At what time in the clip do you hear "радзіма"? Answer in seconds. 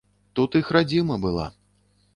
0.77-1.21